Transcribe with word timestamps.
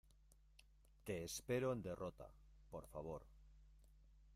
te 1.03 1.23
espero 1.23 1.71
en 1.71 1.83
derrota. 1.83 2.27
por 2.71 2.87
favor. 2.87 3.21